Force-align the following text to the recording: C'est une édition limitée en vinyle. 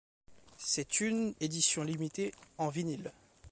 C'est 0.57 0.99
une 0.99 1.35
édition 1.41 1.83
limitée 1.83 2.33
en 2.57 2.69
vinyle. 2.69 3.11